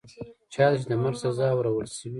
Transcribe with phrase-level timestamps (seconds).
[0.53, 2.09] چا ته چي د مرګ سزا اورول شوې